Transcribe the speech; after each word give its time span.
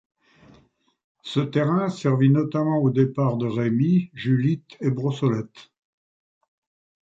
Ce 1.21 1.39
terrain 1.39 1.87
servit 1.89 2.31
notamment 2.31 2.79
au 2.79 2.89
départ 2.89 3.37
de 3.37 3.45
Rémy, 3.45 4.09
Julitte 4.15 4.75
et 4.81 4.89
Brossolette. 4.89 5.69